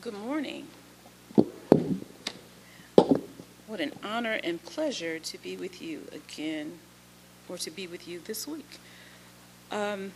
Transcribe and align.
Good 0.00 0.14
morning. 0.14 0.66
What 3.66 3.80
an 3.80 3.92
honor 4.02 4.40
and 4.42 4.64
pleasure 4.64 5.18
to 5.18 5.38
be 5.42 5.58
with 5.58 5.82
you 5.82 6.04
again, 6.10 6.78
or 7.50 7.58
to 7.58 7.70
be 7.70 7.86
with 7.86 8.08
you 8.08 8.18
this 8.18 8.48
week. 8.48 8.78
Um, 9.70 10.12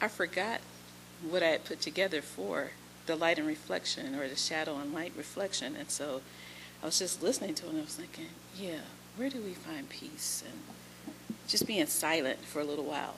I 0.00 0.06
forgot 0.06 0.60
what 1.28 1.42
I 1.42 1.48
had 1.48 1.64
put 1.64 1.80
together 1.80 2.22
for 2.22 2.70
the 3.06 3.16
light 3.16 3.38
and 3.38 3.48
reflection, 3.48 4.14
or 4.14 4.28
the 4.28 4.36
shadow 4.36 4.76
and 4.76 4.94
light 4.94 5.12
reflection, 5.16 5.74
and 5.74 5.90
so 5.90 6.20
I 6.84 6.86
was 6.86 7.00
just 7.00 7.20
listening 7.20 7.56
to 7.56 7.66
it 7.66 7.70
and 7.70 7.78
I 7.80 7.82
was 7.82 7.96
thinking, 7.96 8.28
yeah, 8.56 8.82
where 9.16 9.28
do 9.28 9.40
we 9.40 9.54
find 9.54 9.88
peace? 9.88 10.44
And 10.46 11.16
just 11.48 11.66
being 11.66 11.86
silent 11.86 12.44
for 12.44 12.60
a 12.60 12.64
little 12.64 12.84
while. 12.84 13.16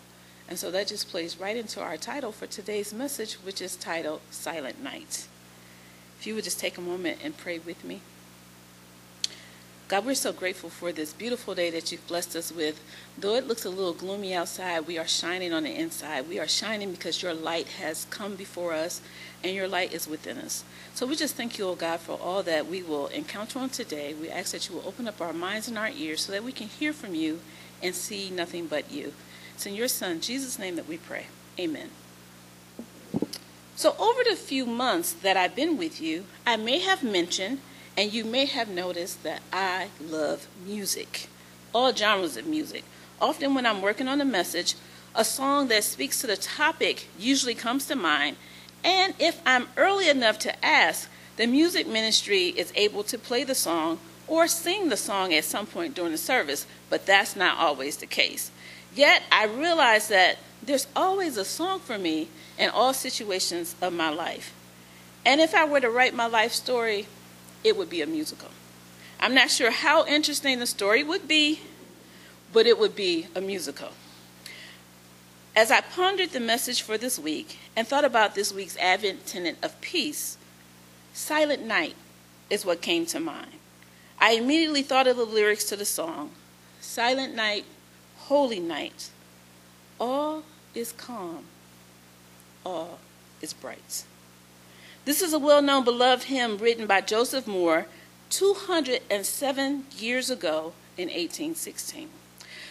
And 0.49 0.59
so 0.59 0.71
that 0.71 0.89
just 0.89 1.09
plays 1.09 1.41
right 1.41 1.57
into 1.57 1.81
our 1.81 1.97
title 1.97 2.33
for 2.33 2.47
today's 2.47 2.95
message, 2.95 3.35
which 3.35 3.61
is 3.61 3.77
titled 3.77 4.21
Silent 4.31 4.83
Night. 4.83 5.27
If 6.21 6.27
you 6.27 6.35
would 6.35 6.45
just 6.45 6.61
take 6.61 6.79
a 6.79 6.81
moment 6.81 7.19
and 7.23 7.37
pray 7.37 7.59
with 7.59 7.85
me. 7.85 8.01
God, 9.89 10.05
we're 10.05 10.15
so 10.15 10.33
grateful 10.33 10.69
for 10.69 10.91
this 10.91 11.13
beautiful 11.13 11.55
day 11.55 11.71
that 11.71 11.93
you've 11.93 12.07
blessed 12.09 12.35
us 12.35 12.51
with. 12.51 12.81
Though 13.17 13.37
it 13.37 13.47
looks 13.47 13.65
a 13.65 13.71
little 13.71 13.93
gloomy 13.93 14.35
outside, 14.35 14.89
we 14.89 14.99
are 14.99 15.07
shining 15.07 15.53
on 15.53 15.63
the 15.63 15.71
inside. 15.71 16.29
We 16.29 16.41
are 16.41 16.49
shining 16.49 16.91
because 16.91 17.23
your 17.23 17.35
light 17.35 17.69
has 17.69 18.05
come 18.11 18.35
before 18.35 18.73
us 18.73 19.01
and 19.45 19.55
your 19.55 19.69
light 19.69 19.93
is 19.93 20.09
within 20.09 20.39
us. 20.39 20.65
So 20.95 21.07
we 21.07 21.15
just 21.15 21.37
thank 21.37 21.57
you, 21.57 21.69
oh 21.69 21.77
God, 21.77 22.01
for 22.01 22.19
all 22.21 22.43
that 22.43 22.67
we 22.67 22.83
will 22.83 23.07
encounter 23.09 23.61
on 23.61 23.69
today. 23.69 24.13
We 24.13 24.29
ask 24.29 24.51
that 24.51 24.69
you 24.69 24.75
will 24.75 24.89
open 24.89 25.07
up 25.07 25.21
our 25.21 25.33
minds 25.33 25.69
and 25.69 25.79
our 25.79 25.91
ears 25.91 26.23
so 26.23 26.33
that 26.33 26.43
we 26.43 26.51
can 26.51 26.67
hear 26.67 26.93
from 26.93 27.15
you 27.15 27.39
and 27.81 27.95
see 27.95 28.29
nothing 28.29 28.67
but 28.67 28.91
you. 28.91 29.13
It's 29.57 29.65
in 29.65 29.75
your 29.75 29.89
Son, 29.89 30.21
Jesus' 30.21 30.59
name, 30.59 30.77
that 30.77 30.87
we 30.87 30.99
pray. 30.99 31.29
Amen. 31.59 31.89
So, 33.75 33.97
over 33.99 34.21
the 34.23 34.37
few 34.37 34.67
months 34.67 35.15
that 35.15 35.39
I've 35.39 35.57
been 35.57 35.79
with 35.79 35.99
you, 35.99 36.25
I 36.47 36.57
may 36.57 36.81
have 36.81 37.03
mentioned 37.03 37.61
and 37.97 38.13
you 38.13 38.23
may 38.23 38.45
have 38.45 38.69
noticed 38.69 39.23
that 39.23 39.41
I 39.51 39.89
love 39.99 40.47
music, 40.67 41.29
all 41.75 41.95
genres 41.95 42.37
of 42.37 42.47
music. 42.47 42.85
Often, 43.19 43.55
when 43.55 43.65
I'm 43.65 43.81
working 43.81 44.09
on 44.09 44.21
a 44.21 44.27
message, 44.27 44.75
a 45.15 45.25
song 45.25 45.69
that 45.69 45.85
speaks 45.85 46.21
to 46.21 46.27
the 46.27 46.37
topic 46.37 47.09
usually 47.19 47.55
comes 47.55 47.87
to 47.87 47.97
mind. 47.97 48.37
And 48.85 49.15
if 49.19 49.41
I'm 49.47 49.69
early 49.79 50.11
enough 50.11 50.39
to 50.41 50.63
ask, 50.63 51.09
the 51.39 51.47
music 51.47 51.87
ministry 51.87 52.49
is 52.49 52.75
able 52.77 53.05
to 53.05 53.17
play 53.17 53.43
the 53.43 53.55
song 53.55 54.01
or 54.29 54.49
sing 54.49 54.91
the 54.91 54.99
song 54.99 55.33
at 55.33 55.45
some 55.45 55.65
point 55.67 55.95
during 55.95 56.13
the 56.13 56.19
service, 56.19 56.67
but 56.91 57.07
that's 57.07 57.35
not 57.35 57.57
always 57.57 57.97
the 57.97 58.07
case. 58.07 58.51
Yet, 58.97 59.23
I 59.31 59.45
realize 59.45 60.09
that 60.09 60.39
there's 60.63 60.87
always 60.97 61.37
a 61.37 61.45
song 61.45 61.81
for 61.81 61.99
me 61.99 62.29
in 62.59 62.71
all 62.71 62.95
situations 62.95 63.77
of 63.83 63.93
my 63.93 64.09
life. 64.09 64.55
And 65.25 65.41
if 65.41 65.55
I 65.55 65.67
were 65.67 65.81
to 65.81 65.91
write 65.91 66.15
my 66.15 66.27
life 66.27 66.53
story, 66.53 67.07
it 67.63 67.77
would 67.77 67.91
be 67.91 68.01
a 68.01 68.07
musical. 68.07 68.49
I'm 69.21 69.35
not 69.35 69.51
sure 69.51 69.71
how 69.71 70.07
interesting 70.07 70.59
the 70.59 70.67
story 70.67 71.05
would 71.05 71.29
be, 71.29 71.61
but 72.53 72.67
it 72.67 72.79
would 72.79 72.97
be 72.97 73.27
a 73.35 73.41
musical. 73.41 73.91
As 75.55 75.71
I 75.71 75.83
pondered 75.83 76.31
the 76.31 76.41
message 76.41 76.81
for 76.81 76.97
this 76.97 77.19
week 77.19 77.59
and 77.77 77.87
thought 77.87 78.05
about 78.05 78.35
this 78.35 78.53
week's 78.53 78.77
Advent 78.79 79.27
tenet 79.27 79.57
of 79.63 79.79
peace, 79.81 80.39
Silent 81.13 81.65
Night 81.65 81.97
is 82.49 82.65
what 82.65 82.81
came 82.81 83.05
to 83.07 83.21
mind. 83.21 83.53
I 84.19 84.33
immediately 84.33 84.83
thought 84.83 85.07
of 85.07 85.17
the 85.17 85.25
lyrics 85.25 85.65
to 85.65 85.77
the 85.77 85.85
song 85.85 86.31
Silent 86.81 87.35
Night, 87.35 87.65
Holy 88.29 88.59
Night, 88.59 89.11
all 90.01 90.43
is 90.75 90.91
calm, 90.91 91.45
all 92.65 92.99
is 93.41 93.53
bright. 93.53 94.03
This 95.05 95.23
is 95.23 95.33
a 95.33 95.39
well 95.39 95.63
known, 95.63 95.85
beloved 95.85 96.25
hymn 96.25 96.59
written 96.59 96.89
by 96.89 97.03
Joseph 97.03 97.47
Mohr 97.47 97.87
207 98.31 99.87
years 99.97 100.29
ago 100.29 100.73
in 100.99 101.07
1816. 101.07 102.09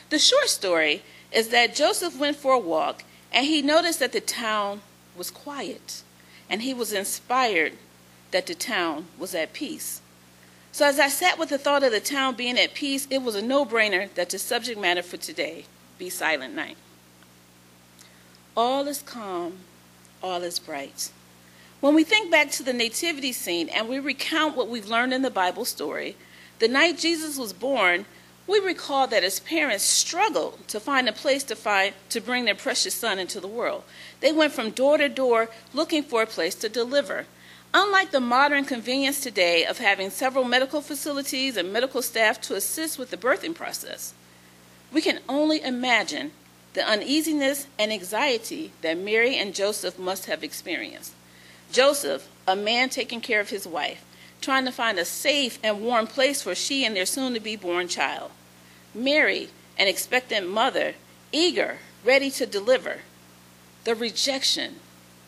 The 0.10 0.20
short 0.20 0.50
story 0.50 1.04
is 1.32 1.48
that 1.50 1.74
Joseph 1.74 2.20
went 2.20 2.36
for 2.36 2.52
a 2.52 2.60
walk 2.60 3.06
and 3.32 3.46
he 3.46 3.62
noticed 3.62 4.02
that 4.02 4.12
the 4.12 4.20
town 4.20 4.82
was 5.16 5.32
quiet 5.32 6.04
and 6.50 6.64
he 6.64 6.74
was 6.74 6.92
inspired 6.92 7.74
that 8.32 8.48
the 8.48 8.56
town 8.56 9.06
was 9.18 9.34
at 9.34 9.54
peace. 9.54 10.02
So, 10.76 10.86
as 10.86 11.00
I 11.00 11.08
sat 11.08 11.40
with 11.40 11.48
the 11.48 11.58
thought 11.58 11.84
of 11.84 11.94
the 11.94 12.02
town 12.02 12.36
being 12.36 12.60
at 12.60 12.74
peace, 12.74 13.08
it 13.10 13.22
was 13.22 13.34
a 13.34 13.42
no 13.42 13.66
brainer 13.66 14.14
that 14.16 14.30
the 14.30 14.38
subject 14.38 14.78
matter 14.78 15.02
for 15.02 15.16
today 15.16 15.64
be 15.98 16.10
Silent 16.10 16.54
Night. 16.54 16.76
All 18.58 18.86
is 18.86 19.02
calm, 19.02 19.60
all 20.22 20.44
is 20.44 20.60
bright. 20.60 21.14
When 21.80 21.96
we 21.96 22.04
think 22.04 22.30
back 22.30 22.52
to 22.52 22.64
the 22.64 22.74
nativity 22.74 23.32
scene 23.32 23.70
and 23.70 23.88
we 23.88 24.00
recount 24.00 24.58
what 24.58 24.68
we've 24.68 24.90
learned 24.90 25.14
in 25.14 25.22
the 25.22 25.32
Bible 25.32 25.64
story, 25.64 26.18
the 26.60 26.68
night 26.68 26.98
Jesus 26.98 27.38
was 27.38 27.54
born, 27.54 28.06
we 28.46 28.60
recall 28.60 29.08
that 29.08 29.24
his 29.24 29.40
parents 29.40 29.86
struggled 29.86 30.68
to 30.68 30.82
find 30.82 31.08
a 31.08 31.14
place 31.14 31.46
to 31.46 31.56
find 31.56 31.94
to 32.10 32.20
bring 32.20 32.44
their 32.44 32.54
precious 32.54 32.96
son 32.96 33.18
into 33.18 33.40
the 33.40 33.48
world. 33.48 33.84
They 34.20 34.34
went 34.34 34.52
from 34.52 34.72
door 34.72 34.98
to 34.98 35.08
door 35.08 35.48
looking 35.74 36.04
for 36.04 36.24
a 36.24 36.28
place 36.28 36.56
to 36.56 36.68
deliver. 36.68 37.28
Unlike 37.78 38.12
the 38.12 38.22
modern 38.22 38.64
convenience 38.64 39.20
today 39.20 39.66
of 39.66 39.80
having 39.80 40.10
several 40.10 40.46
medical 40.46 40.80
facilities 40.80 41.58
and 41.58 41.74
medical 41.74 42.02
staff 42.02 42.40
to 42.44 42.56
assist 42.56 42.98
with 42.98 43.12
the 43.12 43.18
birthing 43.18 43.54
process, 43.54 44.14
we 44.94 45.02
can 45.02 45.20
only 45.28 45.62
imagine 45.62 46.32
the 46.74 46.88
uneasiness 46.88 47.68
and 47.78 47.92
anxiety 47.92 48.72
that 48.82 48.98
Mary 48.98 49.36
and 49.36 49.54
Joseph 49.54 50.00
must 50.00 50.28
have 50.28 50.42
experienced. 50.42 51.12
Joseph, 51.70 52.30
a 52.48 52.56
man 52.56 52.88
taking 52.88 53.20
care 53.20 53.42
of 53.42 53.50
his 53.50 53.68
wife, 53.68 54.06
trying 54.40 54.64
to 54.64 54.72
find 54.72 54.98
a 54.98 55.04
safe 55.04 55.60
and 55.62 55.82
warm 55.82 56.08
place 56.08 56.42
for 56.42 56.56
she 56.56 56.86
and 56.86 56.96
their 56.96 57.06
soon 57.06 57.34
to 57.34 57.42
be 57.42 57.58
born 57.58 57.90
child. 57.90 58.32
Mary, 58.94 59.50
an 59.78 59.90
expectant 59.90 60.50
mother, 60.50 60.94
eager, 61.34 61.80
ready 62.06 62.32
to 62.32 62.46
deliver. 62.46 63.00
The 63.84 63.96
rejection 63.96 64.76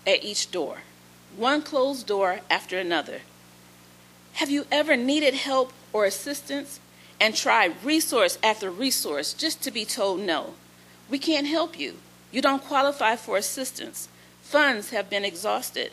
at 0.06 0.24
each 0.24 0.50
door, 0.50 0.78
one 1.38 1.62
closed 1.62 2.08
door 2.08 2.40
after 2.50 2.78
another. 2.80 3.22
Have 4.34 4.50
you 4.50 4.66
ever 4.72 4.98
needed 4.98 5.36
help 5.36 5.72
or 5.94 6.06
assistance 6.06 6.80
and 7.22 7.36
tried 7.36 7.84
resource 7.84 8.38
after 8.44 8.70
resource 8.70 9.34
just 9.34 9.62
to 9.64 9.72
be 9.72 9.86
told 9.86 10.20
no? 10.20 10.56
We 11.10 11.20
can't 11.20 11.48
help 11.48 11.80
you. 11.80 11.98
You 12.32 12.42
don't 12.42 12.64
qualify 12.64 13.16
for 13.16 13.38
assistance. 13.38 14.10
Funds 14.42 14.90
have 14.90 15.10
been 15.10 15.24
exhausted. 15.24 15.92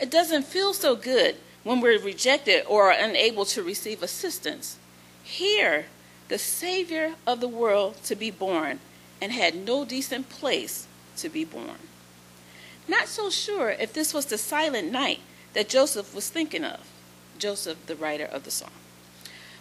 It 0.00 0.10
doesn't 0.10 0.46
feel 0.46 0.72
so 0.72 0.96
good 0.96 1.36
when 1.62 1.80
we're 1.80 2.00
rejected 2.00 2.64
or 2.66 2.90
are 2.90 2.98
unable 2.98 3.44
to 3.46 3.62
receive 3.62 4.02
assistance. 4.02 4.78
Here, 5.22 5.86
the 6.28 6.38
Savior 6.38 7.14
of 7.26 7.40
the 7.40 7.48
world 7.48 8.02
to 8.04 8.16
be 8.16 8.30
born 8.30 8.80
and 9.20 9.32
had 9.32 9.54
no 9.54 9.84
decent 9.84 10.28
place 10.28 10.86
to 11.18 11.28
be 11.28 11.44
born. 11.44 11.89
Not 12.90 13.06
so 13.06 13.30
sure 13.30 13.70
if 13.70 13.92
this 13.92 14.12
was 14.12 14.26
the 14.26 14.36
silent 14.36 14.90
night 14.90 15.20
that 15.54 15.68
Joseph 15.68 16.12
was 16.12 16.28
thinking 16.28 16.64
of, 16.64 16.80
Joseph, 17.38 17.78
the 17.86 17.94
writer 17.94 18.24
of 18.24 18.42
the 18.42 18.50
song. 18.50 18.72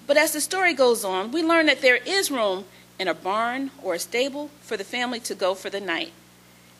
But 0.07 0.17
as 0.17 0.33
the 0.33 0.41
story 0.41 0.73
goes 0.73 1.05
on, 1.05 1.31
we 1.31 1.43
learn 1.43 1.67
that 1.67 1.81
there 1.81 1.97
is 1.97 2.31
room 2.31 2.65
in 2.97 3.07
a 3.07 3.13
barn 3.13 3.69
or 3.83 3.93
a 3.93 3.99
stable 3.99 4.49
for 4.61 4.77
the 4.77 4.83
family 4.83 5.19
to 5.19 5.35
go 5.35 5.53
for 5.53 5.69
the 5.69 5.79
night. 5.79 6.11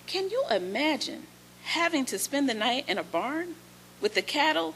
Can 0.08 0.32
you 0.32 0.44
imagine 0.50 1.28
having 1.66 2.04
to 2.06 2.18
spend 2.18 2.50
the 2.50 2.56
night 2.56 2.86
in 2.88 2.98
a 2.98 3.04
barn 3.04 3.54
with 4.02 4.16
the 4.16 4.24
cattle, 4.24 4.74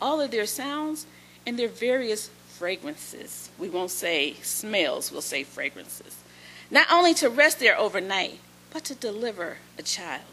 all 0.00 0.22
of 0.22 0.30
their 0.30 0.46
sounds, 0.46 1.04
and 1.46 1.58
their 1.58 1.68
various 1.68 2.30
fragrances. 2.48 3.50
We 3.58 3.68
won't 3.68 3.90
say 3.90 4.36
smells, 4.42 5.12
we'll 5.12 5.20
say 5.20 5.42
fragrances. 5.44 6.16
Not 6.70 6.86
only 6.90 7.12
to 7.14 7.28
rest 7.28 7.58
there 7.58 7.78
overnight, 7.78 8.38
but 8.72 8.84
to 8.84 8.94
deliver 8.94 9.58
a 9.78 9.82
child. 9.82 10.24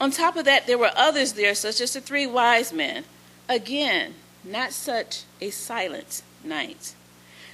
On 0.00 0.10
top 0.10 0.36
of 0.36 0.44
that, 0.44 0.66
there 0.66 0.78
were 0.78 0.92
others 0.94 1.32
there, 1.32 1.54
such 1.54 1.80
as 1.80 1.92
the 1.92 2.00
three 2.00 2.26
wise 2.26 2.72
men. 2.72 3.04
Again, 3.48 4.14
not 4.44 4.72
such 4.72 5.24
a 5.40 5.50
silent 5.50 6.22
night. 6.44 6.94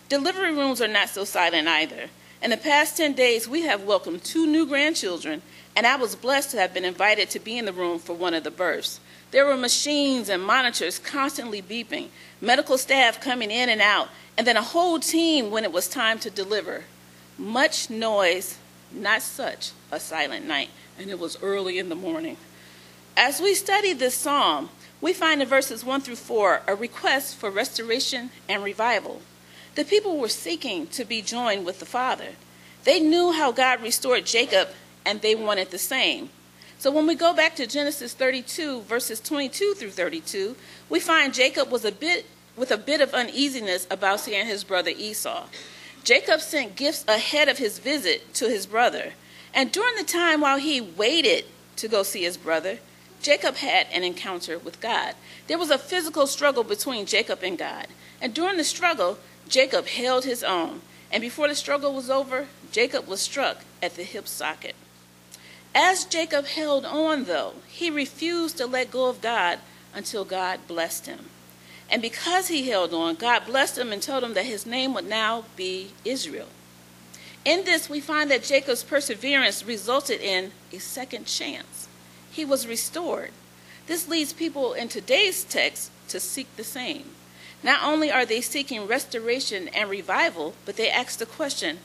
Delivery 0.09 0.53
rooms 0.53 0.83
are 0.83 0.89
not 0.89 1.09
so 1.09 1.25
silent 1.25 1.67
either. 1.69 2.11
In 2.43 2.51
the 2.51 2.57
past 2.57 2.99
10 2.99 3.15
days, 3.15 3.49
we 3.49 3.63
have 3.63 3.85
welcomed 3.85 4.23
two 4.23 4.47
new 4.47 4.67
grandchildren 4.67 5.41
and 5.77 5.87
I 5.87 5.97
was 5.97 6.15
blessed 6.15 6.53
to 6.53 6.59
have 6.59 6.73
been 6.73 6.85
invited 6.85 7.31
to 7.31 7.41
be 7.41 7.59
in 7.59 7.65
the 7.65 7.73
room 7.73 7.99
for 7.99 8.15
one 8.15 8.35
of 8.35 8.45
the 8.45 8.51
births. 8.51 9.01
There 9.33 9.47
were 9.47 9.57
machines 9.57 10.29
and 10.29 10.43
monitors 10.43 10.99
constantly 10.99 11.61
beeping, 11.61 12.09
medical 12.41 12.79
staff 12.79 13.21
coming 13.21 13.51
in 13.51 13.69
and 13.69 13.81
out, 13.81 14.09
and 14.39 14.47
then 14.47 14.57
a 14.57 14.63
whole 14.63 15.01
team 15.01 15.51
when 15.51 15.65
it 15.65 15.73
was 15.73 15.89
time 15.89 16.21
to 16.21 16.31
deliver. 16.31 16.85
Much 17.37 17.91
noise, 17.91 18.59
not 18.95 19.23
such 19.23 19.73
a 19.91 20.01
silent 20.01 20.47
night, 20.47 20.71
and 20.99 21.11
it 21.11 21.19
was 21.19 21.41
early 21.43 21.79
in 21.79 21.89
the 21.89 21.95
morning. 21.95 22.37
As 23.17 23.41
we 23.41 23.55
study 23.55 23.93
this 23.93 24.15
psalm, 24.15 24.71
we 25.01 25.13
find 25.13 25.43
in 25.43 25.49
verses 25.49 25.85
1 25.85 26.01
through 26.01 26.17
4 26.17 26.63
a 26.67 26.75
request 26.75 27.37
for 27.37 27.51
restoration 27.51 28.31
and 28.49 28.65
revival. 28.65 29.23
The 29.75 29.85
people 29.85 30.19
were 30.19 30.29
seeking 30.29 30.87
to 30.89 31.05
be 31.05 31.21
joined 31.21 31.67
with 31.67 31.81
the 31.81 31.87
Father. 31.87 32.31
They 32.85 33.01
knew 33.01 33.33
how 33.33 33.53
God 33.53 33.83
restored 33.83 34.27
Jacob 34.27 34.69
and 35.05 35.21
they 35.21 35.35
wanted 35.35 35.71
the 35.71 35.79
same. 35.79 36.31
So 36.79 36.91
when 36.91 37.07
we 37.07 37.15
go 37.15 37.35
back 37.35 37.57
to 37.57 37.67
Genesis 37.67 38.15
32, 38.15 38.83
verses 38.83 39.21
22 39.21 39.75
through 39.75 39.91
32, 39.91 40.57
we 40.89 41.01
find 41.01 41.33
Jacob 41.35 41.71
was 41.71 41.85
a 41.85 41.93
bit 41.93 42.27
with 42.57 42.71
a 42.71 42.77
bit 42.77 43.01
of 43.01 43.15
uneasiness 43.15 43.87
about 43.91 44.21
seeing 44.21 44.47
his 44.47 44.65
brother 44.65 44.91
Esau. 44.91 45.47
Jacob 46.05 46.43
sent 46.43 46.77
gifts 46.77 47.05
ahead 47.09 47.49
of 47.49 47.57
his 47.57 47.79
visit 47.79 48.35
to 48.35 48.49
his 48.49 48.67
brother. 48.67 49.15
And 49.55 49.73
during 49.73 49.97
the 49.97 50.05
time 50.05 50.43
while 50.43 50.59
he 50.59 50.81
waited 50.81 51.47
to 51.77 51.89
go 51.89 52.03
see 52.03 52.25
his 52.25 52.37
brother, 52.37 52.79
Jacob 53.23 53.57
had 53.57 53.87
an 53.91 54.05
encounter 54.05 54.59
with 54.59 54.83
God. 54.83 55.15
There 55.47 55.59
was 55.59 55.71
a 55.71 55.79
physical 55.79 56.27
struggle 56.27 56.63
between 56.63 57.07
Jacob 57.07 57.43
and 57.43 57.57
God. 57.57 57.87
And 58.21 58.35
during 58.35 58.59
the 58.59 58.65
struggle, 58.65 59.19
Jacob 59.49 59.87
held 59.87 60.25
his 60.25 60.43
own. 60.45 60.83
And 61.11 61.23
before 61.23 61.49
the 61.49 61.55
struggle 61.55 61.95
was 61.95 62.11
over, 62.11 62.49
Jacob 62.71 63.07
was 63.07 63.23
struck 63.23 63.65
at 63.83 63.97
the 63.97 64.03
hip 64.03 64.29
socket. 64.29 64.75
As 65.75 66.05
Jacob 66.05 66.47
held 66.47 66.85
on, 66.85 67.25
though, 67.25 67.55
he 67.67 67.91
refused 67.91 68.59
to 68.59 68.67
let 68.67 68.91
go 68.91 69.09
of 69.09 69.23
God 69.23 69.59
until 69.95 70.25
God 70.25 70.61
blessed 70.69 71.07
him. 71.07 71.31
And 71.91 72.01
because 72.01 72.49
he 72.49 72.69
held 72.69 72.95
on, 72.95 73.17
God 73.17 73.47
blessed 73.47 73.79
him 73.79 73.93
and 73.93 74.03
told 74.03 74.25
him 74.25 74.35
that 74.35 74.47
his 74.47 74.67
name 74.67 74.95
would 74.95 75.07
now 75.07 75.45
be 75.57 75.91
Israel. 76.05 76.49
In 77.45 77.65
this, 77.65 77.91
we 77.91 78.01
find 78.01 78.31
that 78.31 78.43
Jacob's 78.43 78.83
perseverance 78.83 79.65
resulted 79.65 80.21
in 80.21 80.53
a 80.73 80.79
second 80.79 81.27
chance. 81.27 81.89
He 82.31 82.45
was 82.45 82.67
restored. 82.67 83.33
This 83.87 84.09
leads 84.09 84.33
people 84.33 84.73
in 84.73 84.89
today's 84.89 85.45
text 85.45 85.91
to 86.09 86.19
seek 86.19 86.55
the 86.57 86.65
same. 86.65 87.11
Not 87.63 87.83
only 87.83 88.11
are 88.11 88.25
they 88.25 88.41
seeking 88.41 88.87
restoration 88.87 89.69
and 89.69 89.91
revival, 89.91 90.55
but 90.65 90.77
they 90.77 90.91
ask 90.91 91.19
the 91.19 91.27
question 91.27 91.79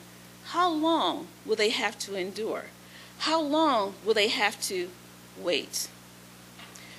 how 0.46 0.68
long 0.68 1.28
will 1.46 1.56
they 1.56 1.70
have 1.70 1.98
to 2.00 2.16
endure? 2.16 2.64
How 3.18 3.40
long 3.40 3.94
will 4.04 4.14
they 4.14 4.28
have 4.28 4.60
to 4.62 4.90
wait? 5.38 5.88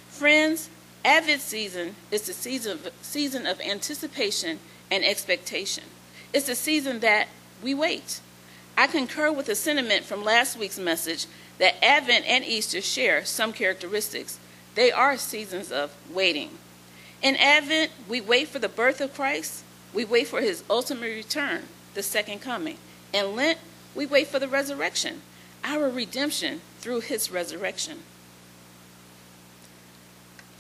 Friends, 0.08 0.70
Advent 1.04 1.42
season 1.42 1.96
is 2.12 2.24
the 2.24 2.34
season 2.34 2.74
of, 2.74 2.92
season 3.02 3.46
of 3.46 3.60
anticipation 3.62 4.60
and 4.90 5.04
expectation. 5.04 5.84
It's 6.34 6.48
the 6.48 6.56
season 6.56 7.00
that 7.00 7.28
we 7.64 7.74
wait. 7.74 8.20
I 8.78 8.88
concur 8.88 9.32
with 9.32 9.48
the 9.48 9.56
sentiment 9.56 10.06
from 10.06 10.24
last 10.24 10.58
week's 10.58 10.80
message 10.80 11.26
that 11.58 11.84
Advent 11.84 12.26
and 12.26 12.44
Easter 12.44 12.82
share 12.82 13.26
some 13.26 13.54
characteristics. 13.54 14.40
They 14.76 14.92
are 14.92 15.18
seasons 15.18 15.72
of 15.72 15.96
waiting. 16.12 16.52
In 17.22 17.36
Advent, 17.36 17.92
we 18.08 18.22
wait 18.22 18.48
for 18.48 18.60
the 18.60 18.70
birth 18.70 19.02
of 19.02 19.14
Christ, 19.14 19.64
we 19.94 20.06
wait 20.06 20.28
for 20.28 20.42
his 20.42 20.64
ultimate 20.70 21.08
return, 21.08 21.64
the 21.94 22.02
second 22.02 22.40
coming. 22.40 22.78
In 23.14 23.36
Lent, 23.36 23.60
we 23.94 24.06
wait 24.06 24.28
for 24.28 24.40
the 24.40 24.48
resurrection 24.48 25.22
our 25.64 25.90
redemption 25.90 26.62
through 26.80 27.02
his 27.02 27.32
resurrection. 27.32 28.00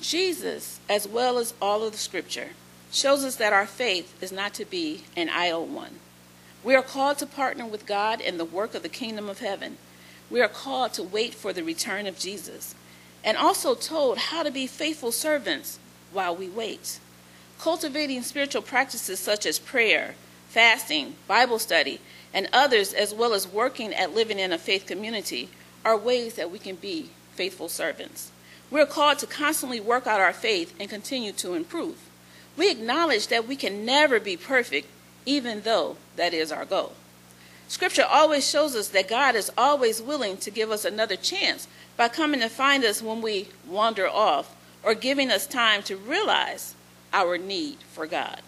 Jesus, 0.01 0.79
as 0.89 1.07
well 1.07 1.37
as 1.37 1.53
all 1.61 1.83
of 1.83 1.91
the 1.91 1.97
scripture, 1.97 2.49
shows 2.91 3.23
us 3.23 3.35
that 3.37 3.53
our 3.53 3.67
faith 3.67 4.21
is 4.21 4.31
not 4.31 4.53
to 4.55 4.65
be 4.65 5.03
an 5.15 5.29
idle 5.29 5.65
one. 5.65 5.99
We 6.63 6.75
are 6.75 6.83
called 6.83 7.19
to 7.19 7.25
partner 7.25 7.65
with 7.65 7.85
God 7.85 8.19
in 8.19 8.37
the 8.37 8.45
work 8.45 8.75
of 8.75 8.83
the 8.83 8.89
kingdom 8.89 9.29
of 9.29 9.39
heaven. 9.39 9.77
We 10.29 10.41
are 10.41 10.47
called 10.47 10.93
to 10.93 11.03
wait 11.03 11.33
for 11.33 11.53
the 11.53 11.63
return 11.63 12.07
of 12.07 12.19
Jesus, 12.19 12.75
and 13.23 13.37
also 13.37 13.75
told 13.75 14.17
how 14.17 14.43
to 14.43 14.51
be 14.51 14.67
faithful 14.67 15.11
servants 15.11 15.79
while 16.11 16.35
we 16.35 16.49
wait. 16.49 16.99
Cultivating 17.59 18.23
spiritual 18.23 18.61
practices 18.61 19.19
such 19.19 19.45
as 19.45 19.59
prayer, 19.59 20.15
fasting, 20.49 21.15
Bible 21.27 21.59
study, 21.59 22.01
and 22.33 22.49
others, 22.51 22.93
as 22.93 23.13
well 23.13 23.33
as 23.33 23.47
working 23.47 23.93
at 23.93 24.15
living 24.15 24.39
in 24.39 24.51
a 24.51 24.57
faith 24.57 24.85
community, 24.85 25.49
are 25.85 25.97
ways 25.97 26.35
that 26.35 26.51
we 26.51 26.59
can 26.59 26.75
be 26.75 27.09
faithful 27.33 27.69
servants. 27.69 28.31
We're 28.71 28.87
called 28.87 29.19
to 29.19 29.27
constantly 29.27 29.79
work 29.79 30.07
out 30.07 30.19
our 30.19 30.33
faith 30.33 30.73
and 30.79 30.89
continue 30.89 31.33
to 31.33 31.53
improve. 31.53 31.97
We 32.57 32.71
acknowledge 32.71 33.27
that 33.27 33.47
we 33.47 33.55
can 33.55 33.85
never 33.85 34.19
be 34.19 34.37
perfect, 34.37 34.87
even 35.25 35.61
though 35.61 35.97
that 36.15 36.33
is 36.33 36.51
our 36.51 36.65
goal. 36.65 36.93
Scripture 37.67 38.05
always 38.09 38.49
shows 38.49 38.75
us 38.75 38.87
that 38.89 39.07
God 39.07 39.35
is 39.35 39.51
always 39.57 40.01
willing 40.01 40.37
to 40.37 40.49
give 40.49 40.71
us 40.71 40.83
another 40.83 41.15
chance 41.15 41.67
by 41.95 42.07
coming 42.07 42.39
to 42.39 42.49
find 42.49 42.83
us 42.83 43.01
when 43.01 43.21
we 43.21 43.49
wander 43.67 44.09
off 44.09 44.55
or 44.83 44.95
giving 44.95 45.29
us 45.29 45.45
time 45.45 45.83
to 45.83 45.95
realize 45.95 46.73
our 47.13 47.37
need 47.37 47.77
for 47.91 48.07
God. 48.07 48.41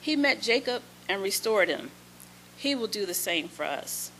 He 0.00 0.16
met 0.16 0.42
Jacob 0.42 0.82
and 1.08 1.22
restored 1.22 1.68
him 1.68 1.90
he 2.60 2.74
will 2.74 2.86
do 2.86 3.06
the 3.06 3.14
same 3.14 3.48
for 3.48 3.64
us. 3.64 4.10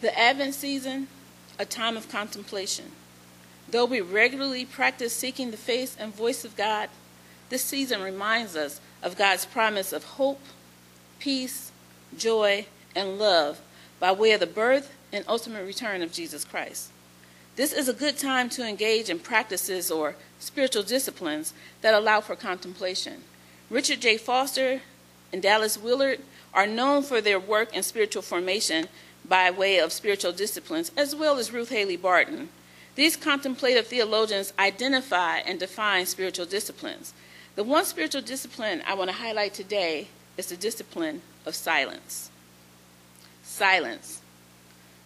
The 0.00 0.16
Advent 0.16 0.54
season, 0.54 1.08
a 1.58 1.64
time 1.64 1.96
of 1.96 2.08
contemplation. 2.08 2.92
Though 3.70 3.84
we 3.84 4.00
regularly 4.00 4.64
practice 4.64 5.12
seeking 5.12 5.50
the 5.50 5.56
face 5.56 5.96
and 5.98 6.14
voice 6.14 6.44
of 6.44 6.56
God, 6.56 6.88
this 7.50 7.64
season 7.64 8.02
reminds 8.02 8.56
us 8.56 8.80
of 9.02 9.16
God's 9.16 9.44
promise 9.44 9.92
of 9.92 10.04
hope, 10.04 10.40
peace, 11.18 11.70
joy, 12.16 12.66
and 12.94 13.18
love 13.18 13.60
by 14.00 14.12
way 14.12 14.32
of 14.32 14.40
the 14.40 14.46
birth 14.46 14.94
and 15.12 15.24
ultimate 15.28 15.64
return 15.64 16.02
of 16.02 16.12
Jesus 16.12 16.44
Christ. 16.44 16.90
This 17.56 17.72
is 17.72 17.88
a 17.88 17.92
good 17.92 18.16
time 18.18 18.48
to 18.50 18.66
engage 18.66 19.10
in 19.10 19.18
practices 19.18 19.90
or 19.90 20.14
spiritual 20.38 20.84
disciplines 20.84 21.52
that 21.80 21.94
allow 21.94 22.20
for 22.20 22.36
contemplation. 22.36 23.24
Richard 23.68 24.00
J. 24.00 24.16
Foster 24.16 24.82
and 25.32 25.42
Dallas 25.42 25.76
Willard 25.76 26.20
are 26.54 26.66
known 26.66 27.02
for 27.02 27.20
their 27.20 27.40
work 27.40 27.74
in 27.74 27.82
spiritual 27.82 28.22
formation 28.22 28.88
by 29.28 29.50
way 29.50 29.78
of 29.78 29.92
spiritual 29.92 30.32
disciplines, 30.32 30.90
as 30.96 31.14
well 31.14 31.38
as 31.38 31.52
Ruth 31.52 31.68
Haley 31.68 31.96
Barton. 31.96 32.48
These 32.94 33.16
contemplative 33.16 33.86
theologians 33.86 34.52
identify 34.58 35.38
and 35.38 35.60
define 35.60 36.06
spiritual 36.06 36.46
disciplines. 36.46 37.12
The 37.54 37.64
one 37.64 37.84
spiritual 37.84 38.22
discipline 38.22 38.82
I 38.86 38.94
want 38.94 39.10
to 39.10 39.16
highlight 39.16 39.54
today 39.54 40.08
is 40.36 40.46
the 40.46 40.56
discipline 40.56 41.22
of 41.44 41.54
silence. 41.54 42.30
Silence, 43.42 44.20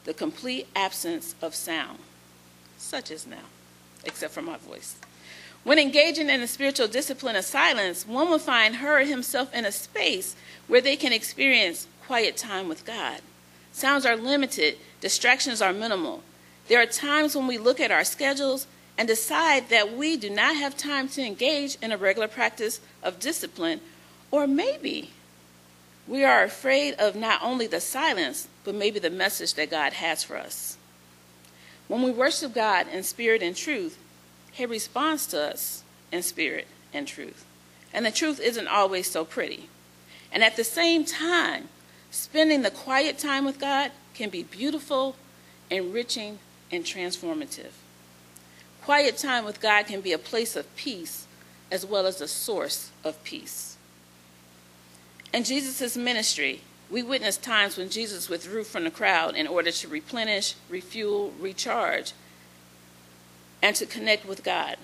the 0.05 0.15
complete 0.15 0.69
absence 0.77 1.35
of 1.43 1.55
sound, 1.55 1.99
such 2.79 3.11
as 3.11 3.27
now, 3.27 3.45
except 4.05 4.35
for 4.35 4.43
my 4.43 4.57
voice. 4.59 4.97
When 5.65 5.79
engaging 5.79 6.29
in 6.29 6.41
the 6.41 6.49
spiritual 6.49 6.89
discipline 6.89 7.37
of 7.37 7.45
silence, 7.45 8.07
one 8.07 8.29
will 8.29 8.39
find 8.39 8.77
her 8.77 9.01
or 9.01 9.05
himself 9.05 9.55
in 9.55 9.65
a 9.65 9.73
space 9.73 10.35
where 10.67 10.81
they 10.81 10.97
can 10.97 11.13
experience 11.13 11.87
quiet 12.05 12.37
time 12.37 12.69
with 12.69 12.85
God. 12.85 13.21
Sounds 13.73 14.07
are 14.07 14.17
limited, 14.17 14.77
distractions 15.01 15.61
are 15.63 15.73
minimal. 15.73 16.23
There 16.69 16.81
are 16.81 16.87
times 16.87 17.35
when 17.35 17.47
we 17.47 17.59
look 17.59 17.81
at 17.81 17.91
our 17.91 18.05
schedules 18.05 18.67
and 18.97 19.09
decide 19.09 19.69
that 19.71 19.97
we 19.97 20.17
do 20.17 20.31
not 20.31 20.57
have 20.57 20.77
time 20.77 21.09
to 21.09 21.23
engage 21.23 21.77
in 21.83 21.93
a 21.93 21.97
regular 21.97 22.29
practice 22.29 22.81
of 23.03 23.19
discipline, 23.19 23.81
or 24.31 24.47
maybe 24.47 25.11
we 26.07 26.25
are 26.25 26.43
afraid 26.43 26.95
of 26.95 27.17
not 27.17 27.43
only 27.43 27.67
the 27.67 27.81
silence, 27.81 28.49
but 28.65 28.75
maybe 28.75 28.99
the 28.99 29.11
message 29.11 29.55
that 29.55 29.71
God 29.71 29.95
has 29.95 30.23
for 30.23 30.37
us. 30.37 30.77
When 31.89 32.03
we 32.03 32.11
worship 32.11 32.55
God 32.55 32.87
in 32.89 33.03
spirit 33.03 33.43
and 33.43 33.57
truth, 33.57 33.99
he 34.51 34.67
responds 34.67 35.27
to 35.29 35.41
us 35.41 35.83
in 36.11 36.23
spirit 36.23 36.67
and 36.93 37.09
truth. 37.09 37.45
And 37.93 38.05
the 38.05 38.11
truth 38.11 38.41
isn't 38.41 38.69
always 38.69 39.11
so 39.11 39.25
pretty. 39.25 39.69
And 40.31 40.43
at 40.43 40.57
the 40.57 40.65
same 40.65 41.05
time, 41.05 41.69
spending 42.13 42.63
the 42.63 42.71
quiet 42.71 43.19
time 43.19 43.45
with 43.45 43.59
God 43.59 43.91
can 44.15 44.31
be 44.31 44.45
beautiful, 44.45 45.17
enriching, 45.71 46.39
and 46.71 46.85
transformative. 46.85 47.73
Quiet 48.85 49.17
time 49.17 49.45
with 49.45 49.61
God 49.61 49.87
can 49.87 50.01
be 50.01 50.13
a 50.13 50.19
place 50.19 50.55
of 50.55 50.77
peace 50.77 51.27
as 51.71 51.85
well 51.87 52.07
as 52.07 52.21
a 52.21 52.29
source 52.29 52.91
of 53.03 53.23
peace. 53.25 53.77
In 55.33 55.43
Jesus' 55.43 55.97
ministry, 55.97 56.61
we 56.91 57.03
witness 57.03 57.39
times 57.39 57.79
when 57.79 57.89
Jesus 57.89 58.29
withdrew 58.29 58.65
from 58.65 58.85
the 58.85 58.91
crowd 58.91 59.35
in 59.35 59.47
order 59.47 59.71
to 59.71 59.89
replenish, 59.89 60.55
refuel, 60.69 61.33
recharge, 61.41 62.13
and 63.63 63.75
to 63.77 63.87
connect 63.87 64.27
with 64.27 64.45
God. 64.45 64.77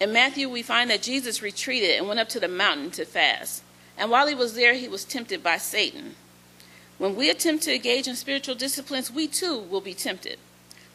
In 0.00 0.12
Matthew, 0.12 0.48
we 0.48 0.62
find 0.62 0.90
that 0.90 1.02
Jesus 1.02 1.42
retreated 1.42 1.98
and 1.98 2.06
went 2.06 2.20
up 2.20 2.28
to 2.30 2.40
the 2.40 2.46
mountain 2.46 2.92
to 2.92 3.04
fast. 3.04 3.64
And 3.98 4.10
while 4.10 4.28
he 4.28 4.34
was 4.34 4.54
there, 4.54 4.74
he 4.74 4.86
was 4.86 5.04
tempted 5.04 5.42
by 5.42 5.56
Satan. 5.58 6.14
When 6.98 7.16
we 7.16 7.28
attempt 7.28 7.64
to 7.64 7.74
engage 7.74 8.06
in 8.06 8.16
spiritual 8.16 8.54
disciplines, 8.54 9.10
we 9.10 9.26
too 9.26 9.58
will 9.58 9.80
be 9.80 9.94
tempted. 9.94 10.38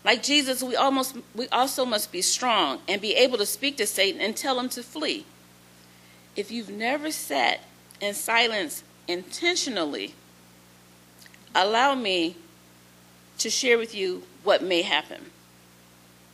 Like 0.04 0.24
Jesus, 0.24 0.64
we, 0.64 0.76
almost, 0.76 1.18
we 1.36 1.48
also 1.50 1.86
must 1.86 2.12
be 2.12 2.22
strong 2.22 2.80
and 2.88 3.02
be 3.02 3.16
able 3.16 3.38
to 3.38 3.46
speak 3.46 3.78
to 3.78 3.86
Satan 3.86 4.22
and 4.22 4.36
tell 4.36 4.60
him 4.60 4.70
to 4.70 4.84
flee. 4.84 5.26
If 6.36 6.52
you've 6.52 6.70
never 6.70 7.12
sat 7.12 7.60
in 8.00 8.14
silence 8.14 8.84
intentionally, 9.08 10.14
allow 11.54 11.96
me 11.96 12.38
to 13.40 13.50
share 13.50 13.78
with 13.78 13.94
you 13.94 14.24
what 14.44 14.64
may 14.64 14.84
happen. 14.84 15.32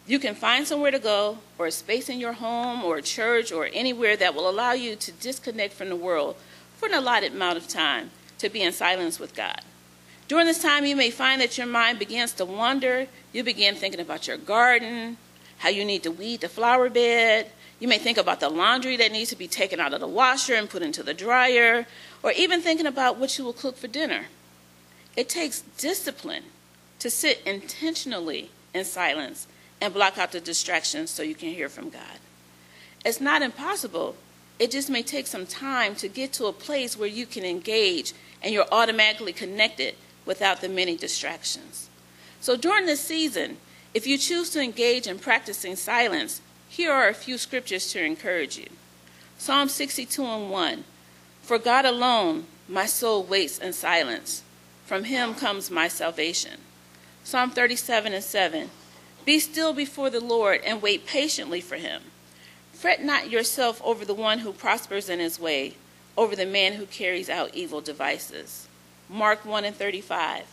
You 0.05 0.19
can 0.19 0.35
find 0.35 0.67
somewhere 0.67 0.91
to 0.91 0.99
go, 0.99 1.39
or 1.57 1.65
a 1.65 1.71
space 1.71 2.09
in 2.09 2.19
your 2.19 2.33
home, 2.33 2.83
or 2.83 2.97
a 2.97 3.01
church, 3.01 3.51
or 3.51 3.67
anywhere 3.73 4.15
that 4.15 4.35
will 4.35 4.47
allow 4.47 4.73
you 4.73 4.95
to 4.95 5.11
disconnect 5.13 5.73
from 5.73 5.89
the 5.89 5.95
world 5.95 6.35
for 6.77 6.87
an 6.87 6.93
allotted 6.93 7.33
amount 7.33 7.57
of 7.57 7.67
time 7.67 8.11
to 8.39 8.49
be 8.49 8.61
in 8.61 8.71
silence 8.71 9.19
with 9.19 9.35
God. 9.35 9.61
During 10.27 10.47
this 10.47 10.61
time, 10.61 10.85
you 10.85 10.95
may 10.95 11.11
find 11.11 11.39
that 11.41 11.57
your 11.57 11.67
mind 11.67 11.99
begins 11.99 12.33
to 12.33 12.45
wander. 12.45 13.07
You 13.31 13.43
begin 13.43 13.75
thinking 13.75 13.99
about 13.99 14.27
your 14.27 14.37
garden, 14.37 15.17
how 15.59 15.69
you 15.69 15.85
need 15.85 16.03
to 16.03 16.11
weed 16.11 16.41
the 16.41 16.49
flower 16.49 16.89
bed. 16.89 17.51
You 17.79 17.87
may 17.87 17.97
think 17.97 18.17
about 18.17 18.39
the 18.39 18.49
laundry 18.49 18.97
that 18.97 19.11
needs 19.11 19.29
to 19.29 19.35
be 19.35 19.47
taken 19.47 19.79
out 19.79 19.93
of 19.93 19.99
the 19.99 20.07
washer 20.07 20.55
and 20.55 20.69
put 20.69 20.81
into 20.81 21.03
the 21.03 21.13
dryer, 21.13 21.85
or 22.23 22.31
even 22.31 22.61
thinking 22.61 22.87
about 22.87 23.17
what 23.17 23.37
you 23.37 23.43
will 23.43 23.53
cook 23.53 23.77
for 23.77 23.87
dinner. 23.87 24.25
It 25.15 25.29
takes 25.29 25.61
discipline 25.77 26.43
to 26.99 27.09
sit 27.09 27.41
intentionally 27.45 28.49
in 28.73 28.85
silence 28.85 29.47
and 29.79 29.93
block 29.93 30.17
out 30.17 30.31
the 30.31 30.39
distractions 30.39 31.11
so 31.11 31.21
you 31.21 31.35
can 31.35 31.49
hear 31.49 31.69
from 31.69 31.89
God. 31.89 32.19
It's 33.03 33.21
not 33.21 33.41
impossible. 33.41 34.15
It 34.57 34.71
just 34.71 34.89
may 34.89 35.03
take 35.03 35.27
some 35.27 35.45
time 35.45 35.95
to 35.95 36.07
get 36.07 36.33
to 36.33 36.45
a 36.45 36.53
place 36.53 36.97
where 36.97 37.09
you 37.09 37.25
can 37.25 37.43
engage 37.43 38.13
and 38.45 38.53
you're 38.53 38.67
automatically 38.71 39.33
connected 39.33 39.95
without 40.23 40.61
the 40.61 40.69
many 40.69 40.95
distractions. 40.95 41.89
So 42.39 42.55
during 42.55 42.85
this 42.85 43.01
season, 43.01 43.57
if 43.95 44.05
you 44.05 44.19
choose 44.19 44.51
to 44.51 44.61
engage 44.61 45.07
in 45.07 45.17
practicing 45.17 45.75
silence, 45.75 46.41
here 46.69 46.91
are 46.91 47.09
a 47.09 47.13
few 47.15 47.39
scriptures 47.39 47.91
to 47.91 48.03
encourage 48.03 48.57
you. 48.57 48.67
Psalm 49.39 49.67
62 49.67 50.23
and 50.23 50.51
1 50.51 50.83
For 51.41 51.57
God 51.57 51.85
alone 51.85 52.45
my 52.69 52.85
soul 52.85 53.23
waits 53.23 53.57
in 53.57 53.73
silence. 53.73 54.43
From 54.85 55.05
him 55.05 55.33
comes 55.33 55.71
my 55.71 55.87
salvation. 55.87 56.59
Psalm 57.23 57.49
37 57.49 58.13
and 58.13 58.23
7 58.23 58.69
Be 59.25 59.39
still 59.39 59.73
before 59.73 60.11
the 60.11 60.23
Lord 60.23 60.61
and 60.63 60.83
wait 60.83 61.07
patiently 61.07 61.61
for 61.61 61.77
him. 61.77 62.03
Fret 62.73 63.03
not 63.03 63.31
yourself 63.31 63.81
over 63.83 64.05
the 64.05 64.13
one 64.13 64.39
who 64.39 64.53
prospers 64.53 65.09
in 65.09 65.19
his 65.19 65.39
way, 65.39 65.77
over 66.17 66.35
the 66.35 66.45
man 66.45 66.73
who 66.73 66.85
carries 66.85 67.29
out 67.29 67.53
evil 67.53 67.81
devices. 67.81 68.67
Mark 69.09 69.45
1 69.45 69.65
and 69.65 69.75
35. 69.75 70.43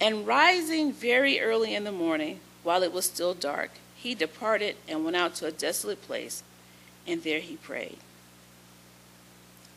And 0.00 0.26
rising 0.26 0.92
very 0.92 1.40
early 1.40 1.74
in 1.74 1.84
the 1.84 1.92
morning, 1.92 2.40
while 2.62 2.82
it 2.82 2.92
was 2.92 3.04
still 3.04 3.34
dark, 3.34 3.70
he 3.96 4.14
departed 4.14 4.76
and 4.88 5.04
went 5.04 5.16
out 5.16 5.34
to 5.36 5.46
a 5.46 5.52
desolate 5.52 6.02
place, 6.02 6.42
and 7.06 7.22
there 7.22 7.40
he 7.40 7.56
prayed. 7.56 7.98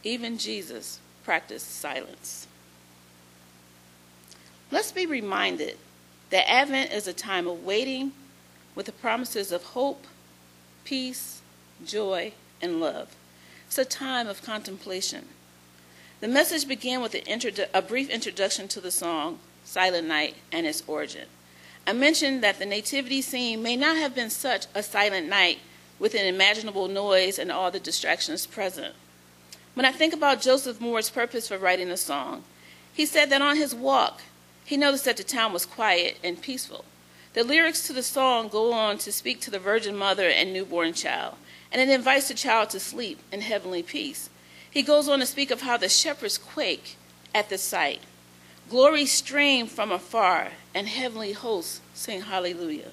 Even 0.03 0.37
Jesus 0.37 0.99
practiced 1.23 1.79
silence. 1.79 2.47
Let's 4.71 4.91
be 4.91 5.05
reminded 5.05 5.77
that 6.29 6.49
Advent 6.49 6.91
is 6.91 7.07
a 7.07 7.13
time 7.13 7.47
of 7.47 7.63
waiting 7.63 8.11
with 8.75 8.85
the 8.85 8.91
promises 8.91 9.51
of 9.51 9.63
hope, 9.63 10.05
peace, 10.83 11.41
joy, 11.85 12.33
and 12.61 12.79
love. 12.79 13.15
It's 13.67 13.77
a 13.77 13.85
time 13.85 14.27
of 14.27 14.41
contemplation. 14.43 15.27
The 16.21 16.27
message 16.27 16.67
began 16.67 17.01
with 17.01 17.15
a 17.15 17.81
brief 17.81 18.09
introduction 18.09 18.67
to 18.69 18.81
the 18.81 18.91
song 18.91 19.39
Silent 19.65 20.07
Night 20.07 20.35
and 20.51 20.65
its 20.65 20.81
origin. 20.87 21.27
I 21.85 21.93
mentioned 21.93 22.41
that 22.43 22.59
the 22.59 22.65
nativity 22.65 23.21
scene 23.21 23.61
may 23.61 23.75
not 23.75 23.97
have 23.97 24.15
been 24.15 24.29
such 24.29 24.67
a 24.73 24.81
silent 24.81 25.27
night 25.27 25.59
with 25.99 26.15
an 26.15 26.25
imaginable 26.25 26.87
noise 26.87 27.37
and 27.37 27.51
all 27.51 27.69
the 27.69 27.79
distractions 27.79 28.45
present. 28.45 28.95
When 29.73 29.85
I 29.85 29.91
think 29.91 30.13
about 30.13 30.41
Joseph 30.41 30.81
Mohr's 30.81 31.09
purpose 31.09 31.47
for 31.47 31.57
writing 31.57 31.89
the 31.89 31.97
song, 31.97 32.43
he 32.93 33.05
said 33.05 33.29
that 33.29 33.41
on 33.41 33.57
his 33.57 33.75
walk, 33.75 34.21
he 34.65 34.75
noticed 34.75 35.05
that 35.05 35.17
the 35.17 35.23
town 35.23 35.53
was 35.53 35.65
quiet 35.65 36.17
and 36.23 36.41
peaceful. 36.41 36.83
The 37.33 37.43
lyrics 37.43 37.85
to 37.87 37.93
the 37.93 38.01
song 38.01 38.47
go 38.47 38.73
on 38.73 38.97
to 38.99 39.11
speak 39.11 39.39
to 39.41 39.51
the 39.51 39.59
Virgin 39.59 39.95
Mother 39.95 40.27
and 40.27 40.51
newborn 40.51 40.93
child, 40.93 41.35
and 41.71 41.81
it 41.81 41.89
invites 41.89 42.27
the 42.27 42.33
child 42.33 42.69
to 42.71 42.79
sleep 42.79 43.19
in 43.31 43.41
heavenly 43.41 43.83
peace. 43.83 44.29
He 44.69 44.83
goes 44.83 45.09
on 45.09 45.19
to 45.19 45.25
speak 45.25 45.51
of 45.51 45.61
how 45.61 45.77
the 45.77 45.89
shepherds 45.89 46.37
quake 46.37 46.97
at 47.33 47.49
the 47.49 47.57
sight. 47.57 48.01
Glory 48.69 49.05
stream 49.05 49.67
from 49.67 49.91
afar, 49.91 50.49
and 50.73 50.87
heavenly 50.87 51.31
hosts 51.31 51.81
sing 51.93 52.21
hallelujah. 52.21 52.91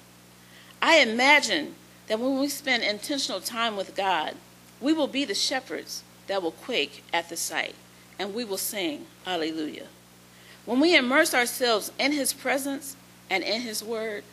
I 0.81 0.99
imagine 0.99 1.75
that 2.07 2.19
when 2.19 2.39
we 2.39 2.47
spend 2.47 2.83
intentional 2.83 3.41
time 3.41 3.75
with 3.75 3.95
God, 3.95 4.35
we 4.79 4.93
will 4.93 5.07
be 5.07 5.25
the 5.25 5.33
shepherds 5.33 6.03
that 6.27 6.41
will 6.41 6.51
quake 6.51 7.03
at 7.11 7.29
the 7.29 7.37
sight, 7.37 7.75
and 8.17 8.33
we 8.33 8.43
will 8.43 8.57
sing 8.57 9.05
hallelujah. 9.25 9.87
When 10.65 10.79
we 10.79 10.95
immerse 10.95 11.33
ourselves 11.33 11.91
in 11.99 12.11
His 12.13 12.33
presence 12.33 12.95
and 13.29 13.43
in 13.43 13.61
His 13.61 13.83
word, 13.83 14.23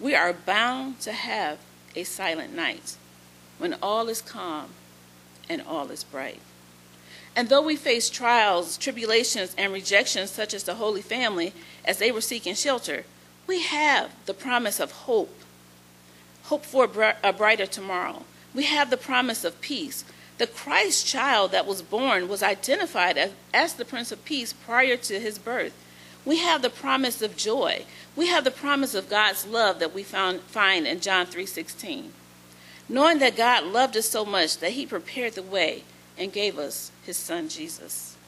we 0.00 0.14
are 0.14 0.32
bound 0.32 1.00
to 1.00 1.12
have 1.12 1.58
a 1.94 2.04
silent 2.04 2.54
night 2.54 2.96
when 3.58 3.76
all 3.82 4.08
is 4.08 4.20
calm 4.20 4.70
and 5.48 5.62
all 5.62 5.90
is 5.90 6.04
bright. 6.04 6.40
And 7.34 7.48
though 7.48 7.62
we 7.62 7.76
face 7.76 8.10
trials, 8.10 8.76
tribulations, 8.76 9.54
and 9.56 9.72
rejections, 9.72 10.30
such 10.30 10.52
as 10.52 10.64
the 10.64 10.74
Holy 10.74 11.02
Family 11.02 11.52
as 11.84 11.98
they 11.98 12.12
were 12.12 12.20
seeking 12.20 12.54
shelter, 12.54 13.04
we 13.46 13.62
have 13.62 14.12
the 14.26 14.34
promise 14.34 14.78
of 14.80 14.92
hope, 14.92 15.34
hope 16.44 16.64
for 16.64 16.88
a 17.22 17.32
brighter 17.32 17.66
tomorrow. 17.66 18.24
We 18.54 18.64
have 18.64 18.90
the 18.90 18.96
promise 18.96 19.44
of 19.44 19.60
peace. 19.60 20.04
The 20.38 20.46
Christ 20.46 21.06
child 21.06 21.52
that 21.52 21.66
was 21.66 21.82
born 21.82 22.28
was 22.28 22.42
identified 22.42 23.16
as, 23.16 23.30
as 23.54 23.74
the 23.74 23.84
Prince 23.84 24.12
of 24.12 24.24
Peace 24.24 24.52
prior 24.52 24.96
to 24.98 25.20
his 25.20 25.38
birth. 25.38 25.72
We 26.24 26.38
have 26.38 26.62
the 26.62 26.70
promise 26.70 27.22
of 27.22 27.36
joy. 27.36 27.84
We 28.14 28.28
have 28.28 28.44
the 28.44 28.50
promise 28.50 28.94
of 28.94 29.08
God's 29.08 29.46
love 29.46 29.78
that 29.78 29.94
we 29.94 30.02
found, 30.02 30.40
find 30.42 30.86
in 30.86 31.00
John 31.00 31.26
3:16. 31.26 32.10
Knowing 32.92 33.20
that 33.20 33.34
God 33.34 33.64
loved 33.64 33.96
us 33.96 34.06
so 34.06 34.22
much 34.22 34.58
that 34.58 34.72
he 34.72 34.84
prepared 34.84 35.32
the 35.32 35.42
way 35.42 35.82
and 36.18 36.30
gave 36.30 36.58
us 36.58 36.92
his 37.06 37.16
son 37.16 37.48
Jesus. 37.48 38.18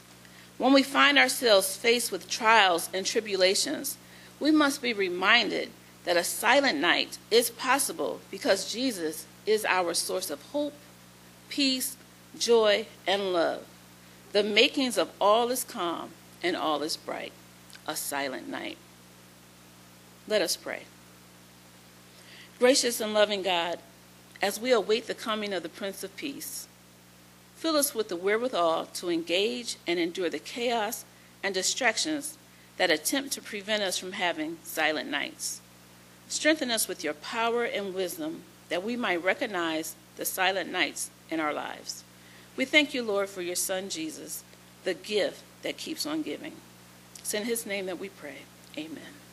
When 0.57 0.73
we 0.73 0.83
find 0.83 1.19
ourselves 1.19 1.77
faced 1.77 2.11
with 2.11 2.31
trials 2.31 2.89
and 2.95 3.05
tribulations, 3.05 3.99
we 4.41 4.51
must 4.51 4.81
be 4.81 4.95
reminded 4.95 5.69
that 6.05 6.17
a 6.17 6.25
silent 6.25 6.81
night 6.81 7.19
is 7.31 7.51
possible 7.51 8.21
because 8.31 8.73
Jesus 8.73 9.27
is 9.45 9.67
our 9.67 9.93
source 9.93 10.31
of 10.31 10.41
hope, 10.45 10.73
peace, 11.51 11.99
joy, 12.39 12.87
and 13.07 13.35
love. 13.35 13.67
The 14.33 14.43
makings 14.43 14.97
of 14.97 15.11
all 15.21 15.51
is 15.51 15.63
calm 15.63 16.09
and 16.43 16.57
all 16.57 16.83
is 16.83 16.97
bright, 16.97 17.33
a 17.87 17.95
silent 17.97 18.49
night. 18.49 18.79
Let 20.27 20.41
us 20.41 20.57
pray. 20.57 20.85
Gracious 22.59 22.99
and 23.03 23.13
loving 23.13 23.43
God, 23.43 23.79
as 24.45 24.61
we 24.61 24.73
await 24.73 25.07
the 25.07 25.15
coming 25.15 25.55
of 25.55 25.63
the 25.63 25.71
Prince 25.71 26.05
of 26.05 26.15
Peace, 26.19 26.69
fill 27.57 27.77
us 27.77 27.95
with 27.95 28.11
the 28.11 28.17
wherewithal 28.17 28.85
to 28.85 29.09
engage 29.09 29.77
and 29.87 29.99
endure 29.99 30.29
the 30.29 30.39
chaos 30.39 31.07
and 31.43 31.55
distractions 31.55 32.37
that 32.77 32.91
attempt 32.91 33.33
to 33.33 33.41
prevent 33.41 33.83
us 33.83 33.97
from 33.97 34.13
having 34.13 34.59
silent 34.63 35.09
nights. 35.11 35.63
Strengthen 36.29 36.71
us 36.71 36.87
with 36.87 37.03
your 37.03 37.15
power 37.15 37.65
and 37.65 37.95
wisdom 37.95 38.43
that 38.69 38.85
we 38.85 38.97
might 38.97 39.25
recognize 39.25 39.97
the 40.19 40.27
silent 40.27 40.71
nights 40.71 41.09
in 41.31 41.41
our 41.41 41.55
lives. 41.55 42.05
We 42.55 42.67
thank 42.67 42.93
you, 42.93 43.03
Lord, 43.03 43.31
for 43.31 43.41
your 43.41 43.57
Son 43.57 43.89
Jesus, 43.89 44.45
the 44.85 44.93
gift 44.93 45.43
that 45.63 45.79
keeps 45.79 46.05
on 46.05 46.21
giving. 46.21 46.53
It's 47.17 47.33
in 47.33 47.45
his 47.45 47.65
name 47.65 47.87
that 47.87 47.99
we 47.99 48.11
pray. 48.11 48.43
Amen. 48.77 49.24